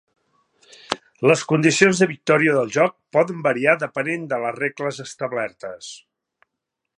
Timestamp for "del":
2.59-2.73